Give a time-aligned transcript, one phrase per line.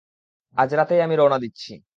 [0.57, 1.71] আজ রাতেই আমি রওনা দিচ্ছি।